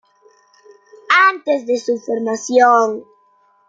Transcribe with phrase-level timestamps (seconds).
[1.29, 3.03] Antes de su formación.